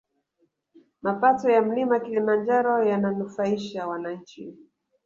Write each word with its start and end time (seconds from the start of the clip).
Mapato 1.01 1.49
ya 1.49 1.61
mlima 1.61 1.99
kilimanjaro 1.99 2.83
yananufaisha 2.83 3.87
wananchi 3.87 4.57